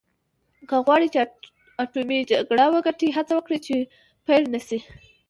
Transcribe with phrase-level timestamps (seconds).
[0.69, 1.19] که غواړې چې
[1.83, 3.75] اټومي جګړه وګټې هڅه وکړه چې
[4.25, 4.79] پیل نه شي.